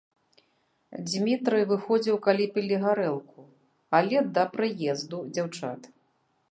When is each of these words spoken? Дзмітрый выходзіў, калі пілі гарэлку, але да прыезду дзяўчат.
Дзмітрый 1.09 1.63
выходзіў, 1.71 2.15
калі 2.25 2.45
пілі 2.57 2.75
гарэлку, 2.87 3.39
але 4.01 4.17
да 4.39 4.43
прыезду 4.57 5.17
дзяўчат. 5.37 5.81